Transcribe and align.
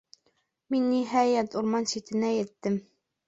Мин, 0.75 0.87
ниһайәт, 0.93 1.57
урман 1.61 1.87
ситенә 1.93 2.33
еттем. 2.39 2.81